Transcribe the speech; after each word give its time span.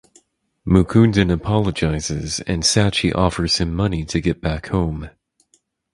Mukundan 0.65 1.31
apologizes 1.31 2.39
and 2.47 2.63
Sachi 2.63 3.13
offers 3.15 3.59
him 3.59 3.71
money 3.75 4.03
to 4.03 4.19
get 4.19 4.41
back 4.41 4.69
home. 4.69 5.11